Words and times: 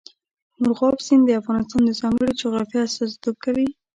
مورغاب 0.61 0.97
سیند 1.07 1.23
د 1.25 1.29
افغانستان 1.41 1.81
د 1.85 1.89
ځانګړي 2.01 2.33
جغرافیه 2.41 2.81
استازیتوب 2.85 3.35
کوي. 3.45 3.67